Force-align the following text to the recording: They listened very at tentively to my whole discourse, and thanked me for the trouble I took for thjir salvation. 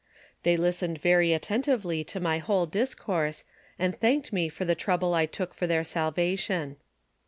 They 0.41 0.57
listened 0.57 0.99
very 0.99 1.31
at 1.31 1.43
tentively 1.43 2.03
to 2.07 2.19
my 2.19 2.39
whole 2.39 2.65
discourse, 2.65 3.43
and 3.77 3.95
thanked 3.95 4.33
me 4.33 4.49
for 4.49 4.65
the 4.65 4.73
trouble 4.73 5.13
I 5.13 5.27
took 5.27 5.53
for 5.53 5.67
thjir 5.67 5.85
salvation. 5.85 6.77